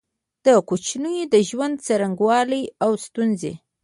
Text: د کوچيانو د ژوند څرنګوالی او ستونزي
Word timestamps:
د 0.45 0.47
کوچيانو 0.67 1.13
د 1.33 1.35
ژوند 1.49 1.75
څرنګوالی 1.85 2.63
او 2.83 2.91
ستونزي 3.05 3.53